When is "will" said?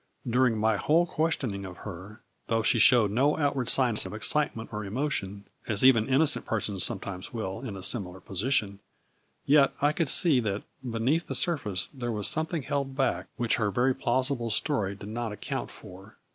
7.31-7.61